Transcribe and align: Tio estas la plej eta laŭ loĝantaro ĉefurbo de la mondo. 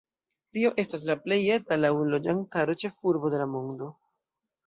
Tio 0.57 0.69
estas 0.83 1.03
la 1.09 1.15
plej 1.25 1.37
eta 1.57 1.77
laŭ 1.81 1.91
loĝantaro 2.13 2.77
ĉefurbo 2.85 3.31
de 3.35 3.43
la 3.43 3.49
mondo. 3.57 3.91